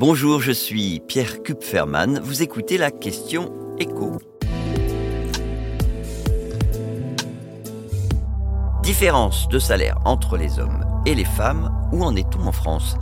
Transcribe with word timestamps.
Bonjour, 0.00 0.40
je 0.40 0.50
suis 0.50 1.02
Pierre 1.06 1.42
Kupferman. 1.42 2.20
Vous 2.24 2.42
écoutez 2.42 2.78
la 2.78 2.90
question 2.90 3.52
écho. 3.78 4.16
Différence 8.82 9.46
de 9.48 9.58
salaire 9.58 9.98
entre 10.06 10.38
les 10.38 10.58
hommes 10.58 10.86
et 11.04 11.14
les 11.14 11.26
femmes, 11.26 11.70
où 11.92 12.02
en 12.02 12.16
est-on 12.16 12.46
en 12.46 12.52
France? 12.52 12.96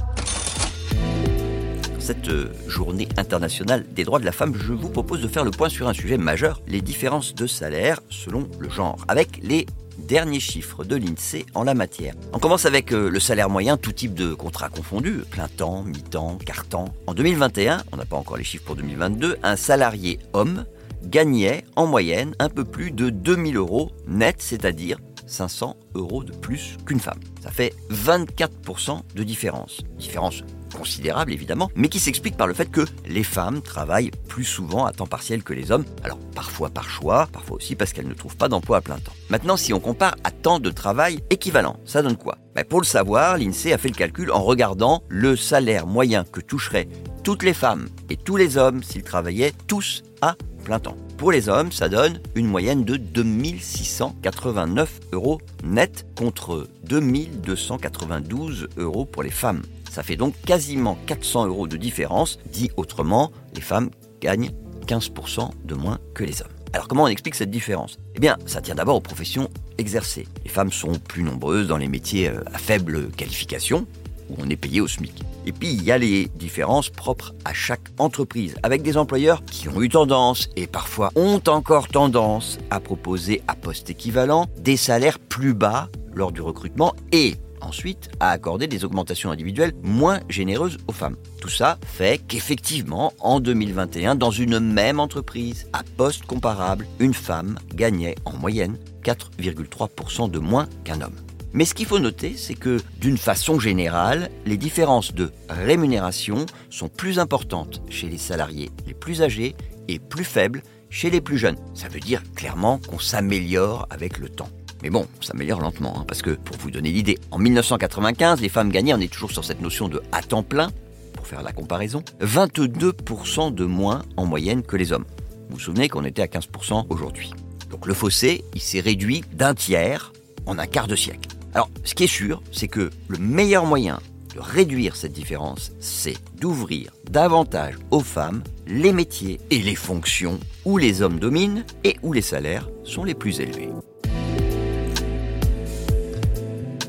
Cette 2.09 2.31
euh, 2.31 2.51
journée 2.67 3.07
internationale 3.19 3.85
des 3.93 4.03
droits 4.03 4.19
de 4.19 4.25
la 4.25 4.33
femme, 4.33 4.55
je 4.57 4.73
vous 4.73 4.89
propose 4.89 5.21
de 5.21 5.29
faire 5.29 5.45
le 5.45 5.51
point 5.51 5.69
sur 5.69 5.89
un 5.89 5.93
sujet 5.93 6.17
majeur, 6.17 6.63
les 6.67 6.81
différences 6.81 7.35
de 7.35 7.47
salaire 7.47 8.01
selon 8.09 8.49
le 8.59 8.71
genre, 8.71 8.97
avec 9.09 9.41
les 9.43 9.67
derniers 9.99 10.41
chiffres 10.41 10.85
de 10.85 10.97
l'INSEE 10.97 11.45
en 11.53 11.65
la 11.65 11.75
matière. 11.75 12.15
On 12.33 12.39
commence 12.39 12.65
avec 12.65 12.93
euh, 12.93 13.11
le 13.11 13.21
salaire 13.21 13.51
moyen, 13.51 13.77
tout 13.77 13.93
type 13.93 14.15
de 14.15 14.33
contrat 14.33 14.71
confondu, 14.71 15.19
plein 15.31 15.49
temps, 15.49 15.83
mi-temps, 15.83 16.39
quart-temps. 16.39 16.95
En 17.07 17.13
2021, 17.13 17.83
on 17.93 17.99
n'a 17.99 18.07
pas 18.07 18.17
encore 18.17 18.39
les 18.39 18.45
chiffres 18.45 18.65
pour 18.65 18.77
2022, 18.77 19.37
un 19.43 19.57
salarié 19.57 20.19
homme 20.33 20.65
gagnait 21.05 21.67
en 21.77 21.87
moyenne 21.87 22.35
un 22.39 22.49
peu 22.49 22.65
plus 22.65 22.91
de 22.91 23.11
2000 23.11 23.59
euros 23.59 23.93
net, 24.07 24.37
c'est-à-dire 24.39 24.97
500 25.27 25.77
euros 25.95 26.25
de 26.25 26.33
plus 26.33 26.79
qu'une 26.87 27.01
femme. 27.01 27.21
Ça 27.43 27.51
fait 27.51 27.75
24% 27.91 29.03
de 29.15 29.23
différence. 29.25 29.83
Différence 29.99 30.43
considérable 30.77 31.33
évidemment, 31.33 31.71
mais 31.75 31.89
qui 31.89 32.01
s'explique 32.01 32.37
par 32.37 32.47
le 32.47 32.55
fait 32.55 32.71
que 32.71 32.85
les 33.07 33.25
femmes 33.25 33.63
travaillent 33.63 34.11
plus 34.29 34.45
souvent 34.45 34.87
à 34.87 34.93
temps 34.93 35.07
partiel 35.07 35.43
que 35.43 35.53
les 35.53 35.71
hommes, 35.71 35.85
alors 36.05 36.19
parfois 36.35 36.71
par 36.71 36.89
choix, 36.89 37.29
parfois 37.33 37.57
aussi 37.57 37.75
parce 37.75 37.93
qu'elles 37.93 38.09
ne 38.09 38.15
trouvent 38.15 38.37
pas 38.37 38.49
d'emploi 38.49 38.79
à 38.79 38.81
plein 38.81 38.99
temps. 38.99 39.13
Maintenant, 39.31 39.57
si 39.57 39.73
on 39.73 39.81
compare 39.81 40.17
à 40.25 40.31
temps 40.31 40.61
de 40.61 40.71
travail 40.71 41.21
équivalent, 41.31 41.79
ça 41.85 42.03
donne 42.03 42.17
quoi? 42.17 42.39
Ben, 42.55 42.65
Pour 42.65 42.81
le 42.81 42.87
savoir, 42.87 43.39
l'INSEE 43.39 43.73
a 43.73 43.79
fait 43.79 43.89
le 43.89 43.95
calcul 43.95 44.31
en 44.31 44.43
regardant 44.43 45.03
le 45.09 45.37
salaire 45.37 45.87
moyen 45.87 46.25
que 46.25 46.41
toucheraient 46.41 46.89
toutes 47.25 47.43
les 47.43 47.55
femmes 47.55 47.89
et 48.11 48.17
tous 48.17 48.37
les 48.37 48.57
hommes 48.57 48.83
s'ils 48.83 49.03
travaillaient 49.03 49.53
tous 49.67 50.03
à 50.21 50.37
plein 50.65 50.79
temps. 50.79 50.97
Pour 51.19 51.33
les 51.33 51.49
hommes, 51.49 51.73
ça 51.73 51.89
donne 51.89 52.21
une 52.37 52.47
moyenne 52.47 52.85
de 52.85 52.97
2689 52.97 55.01
euros 55.11 55.41
net 55.65 56.07
contre 56.17 56.69
2292 56.85 58.69
euros 58.77 59.05
pour 59.05 59.25
les 59.25 59.31
femmes. 59.31 59.63
Ça 59.91 60.05
fait 60.05 60.15
donc 60.15 60.35
quasiment 60.47 60.97
400 61.07 61.49
euros 61.49 61.67
de 61.67 61.77
différence. 61.77 62.39
Dit 62.53 62.71
autrement, 62.77 63.33
les 63.57 63.61
femmes 63.61 63.91
gagnent 64.21 64.53
15% 64.87 65.51
de 65.65 65.75
moins 65.75 65.99
que 66.15 66.23
les 66.23 66.41
hommes. 66.41 66.53
Alors 66.73 66.87
comment 66.87 67.03
on 67.03 67.09
explique 67.09 67.35
cette 67.35 67.51
différence? 67.51 67.99
Eh 68.15 68.21
bien, 68.21 68.37
ça 68.47 68.61
tient 68.61 68.77
d'abord 68.77 68.95
aux 68.95 69.01
professions 69.01 69.51
exercées. 69.77 70.29
Les 70.45 70.51
femmes 70.51 70.71
sont 70.71 71.01
plus 71.01 71.25
nombreuses 71.25 71.67
dans 71.67 71.79
les 71.79 71.89
métiers 71.89 72.29
euh, 72.29 72.43
à 72.47 72.59
faible 72.59 73.09
qualification, 73.17 73.89
où 74.31 74.35
on 74.39 74.49
est 74.49 74.57
payé 74.57 74.81
au 74.81 74.89
SMIC. 74.89 75.23
Et 75.47 75.53
puis, 75.53 75.73
il 75.73 75.83
y 75.83 75.93
a 75.93 75.99
les 75.99 76.29
différences 76.37 76.91
propres 76.91 77.35
à 77.45 77.55
chaque 77.55 77.89
entreprise, 77.99 78.57
avec 78.63 78.83
des 78.83 78.97
employeurs 78.97 79.45
qui 79.45 79.69
ont 79.69 79.81
eu 79.83 79.89
tendance, 79.89 80.49
et 80.57 80.67
parfois 80.67 81.11
ont 81.17 81.41
encore 81.47 81.89
tendance, 81.89 82.59
à 82.71 82.81
proposer 82.81 83.43
à 83.49 83.55
poste 83.55 83.91
équivalent 83.91 84.47
des 84.59 84.77
salaires 84.77 85.19
plus 85.19 85.55
bas 85.55 85.89
lors 86.15 86.33
du 86.33 86.41
recrutement 86.41 86.95
et 87.13 87.37
ensuite 87.61 88.11
à 88.21 88.31
accorder 88.31 88.67
des 88.67 88.85
augmentations 88.85 89.31
individuelles 89.31 89.73
moins 89.83 90.21
généreuses 90.29 90.79
aux 90.87 90.93
femmes. 90.93 91.17
Tout 91.41 91.49
ça 91.49 91.79
fait 91.85 92.19
qu'effectivement, 92.19 93.13
en 93.21 93.41
2021, 93.41 94.15
dans 94.15 94.31
une 94.31 94.59
même 94.59 95.01
entreprise, 95.01 95.69
à 95.73 95.83
poste 95.97 96.25
comparable, 96.27 96.87
une 96.99 97.15
femme 97.15 97.59
gagnait 97.75 98.17
en 98.25 98.37
moyenne 98.37 98.79
4,3% 99.05 100.31
de 100.31 100.39
moins 100.39 100.67
qu'un 100.85 101.01
homme. 101.01 101.17
Mais 101.53 101.65
ce 101.65 101.75
qu'il 101.75 101.87
faut 101.87 101.99
noter, 101.99 102.35
c'est 102.37 102.55
que 102.55 102.79
d'une 102.99 103.17
façon 103.17 103.59
générale, 103.59 104.31
les 104.45 104.57
différences 104.57 105.15
de 105.15 105.31
rémunération 105.49 106.45
sont 106.71 106.89
plus 106.89 107.19
importantes 107.19 107.83
chez 107.89 108.09
les 108.09 108.19
salariés 108.19 108.71
les 108.87 108.95
plus 108.95 109.23
âgés 109.23 109.55
et 109.89 109.99
plus 109.99 110.25
faibles 110.25 110.63
chez 110.91 111.11
les 111.11 111.21
plus 111.21 111.39
jeunes. 111.39 111.57
Ça 111.75 111.89
veut 111.89 112.01
dire 112.01 112.23
clairement 112.35 112.81
qu'on 112.89 112.99
s'améliore 112.99 113.87
avec 113.91 114.19
le 114.19 114.29
temps. 114.29 114.51
Mais 114.83 114.91
bon, 114.91 115.07
on 115.19 115.23
s'améliore 115.23 115.61
lentement, 115.61 115.99
hein, 115.99 116.05
parce 116.07 116.23
que 116.23 116.31
pour 116.31 116.57
vous 116.59 116.71
donner 116.71 116.93
l'idée, 116.93 117.19
en 117.31 117.39
1995, 117.39 118.41
les 118.41 118.49
femmes 118.49 118.71
gagnaient, 118.71 118.95
on 118.95 119.01
est 119.01 119.13
toujours 119.13 119.33
sur 119.33 119.45
cette 119.45 119.61
notion 119.61 119.89
de 119.89 120.03
à 120.13 120.23
temps 120.23 120.45
plein, 120.45 120.71
pour 121.15 121.27
faire 121.27 121.43
la 121.43 121.53
comparaison, 121.53 122.05
22% 122.21 123.53
de 123.53 123.65
moins 123.65 124.03
en 124.17 124.25
moyenne 124.25 124.63
que 124.63 124.77
les 124.77 124.93
hommes. 124.93 125.05
Vous 125.49 125.57
vous 125.57 125.61
souvenez 125.61 125.89
qu'on 125.89 126.05
était 126.05 126.23
à 126.23 126.27
15% 126.27 126.87
aujourd'hui. 126.91 127.33
Donc 127.71 127.87
le 127.87 127.95
fossé, 127.95 128.45
il 128.55 128.61
s'est 128.61 128.81
réduit 128.81 129.25
d'un 129.33 129.55
tiers 129.55 130.13
en 130.47 130.59
un 130.59 130.67
quart 130.67 130.87
de 130.87 130.97
siècle. 130.97 131.29
Alors, 131.55 131.71
ce 131.85 131.95
qui 131.95 132.05
est 132.05 132.07
sûr, 132.07 132.43
c'est 132.53 132.69
que 132.69 132.91
le 133.09 133.19
meilleur 133.19 133.65
moyen 133.65 134.01
de 134.35 134.41
réduire 134.41 134.97
cette 134.97 135.13
différence, 135.13 135.73
c'est 135.81 136.17
d'ouvrir 136.39 136.93
davantage 137.11 137.75
aux 137.91 138.01
femmes 138.01 138.43
les 138.67 138.93
métiers 138.93 139.41
et 139.51 139.59
les 139.59 139.75
fonctions 139.75 140.39
où 140.65 140.77
les 140.79 141.03
hommes 141.03 141.19
dominent 141.19 141.65
et 141.85 141.97
où 142.03 142.13
les 142.13 142.23
salaires 142.23 142.69
sont 142.85 143.05
les 143.05 143.15
plus 143.15 143.41
élevés. 143.41 143.71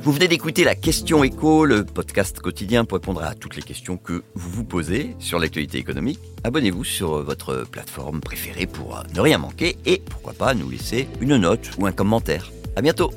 Vous 0.02 0.14
venez 0.14 0.28
d'écouter 0.28 0.64
la 0.64 0.76
question 0.76 1.24
écho, 1.24 1.66
le 1.66 1.84
podcast 1.84 2.40
quotidien 2.40 2.86
pour 2.86 2.98
répondre 2.98 3.22
à 3.22 3.36
toutes 3.36 3.56
les 3.56 3.62
questions 3.62 3.98
que 3.98 4.24
vous 4.34 4.50
vous 4.50 4.64
posez 4.64 5.16
sur 5.20 5.40
l'actualité 5.40 5.78
économique. 5.78 6.20
Abonnez-vous 6.44 6.84
sur 6.84 7.22
votre 7.22 7.66
plateforme 7.70 8.22
préférée 8.22 8.66
pour 8.66 9.04
ne 9.14 9.20
rien 9.20 9.38
manquer 9.38 9.78
et 9.86 10.02
pourquoi 10.10 10.34
pas 10.34 10.54
nous 10.54 10.70
laisser 10.70 11.08
une 11.22 11.38
note 11.38 11.70
ou 11.78 11.86
un 11.86 11.92
commentaire. 11.92 12.52
À 12.76 12.82
bientôt! 12.82 13.12